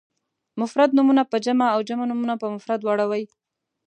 مفرد 0.61 0.89
نومونه 0.97 1.23
په 1.31 1.37
جمع 1.45 1.67
او 1.75 1.79
جمع 1.89 2.05
نومونه 2.09 2.35
په 2.41 2.47
مفرد 2.55 2.81
واړوئ. 2.83 3.23